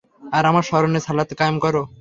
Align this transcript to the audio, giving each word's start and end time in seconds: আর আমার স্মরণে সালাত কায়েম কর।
আর 0.31 0.43
আমার 0.45 0.63
স্মরণে 0.63 0.99
সালাত 0.99 1.29
কায়েম 1.39 1.57
কর। 1.59 1.75